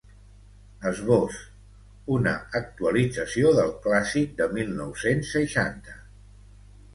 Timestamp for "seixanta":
5.39-6.01